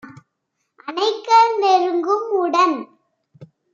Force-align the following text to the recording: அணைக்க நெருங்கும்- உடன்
அணைக்க 0.87 1.29
நெருங்கும்- 1.59 2.27
உடன் 2.41 2.77